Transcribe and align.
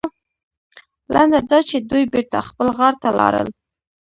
لنډه 1.13 1.39
دا 1.49 1.59
چې 1.69 1.77
دوی 1.89 2.03
بېرته 2.13 2.37
خپل 2.47 2.67
غار 2.77 2.93
ته 3.01 3.09
لاړل. 3.19 3.47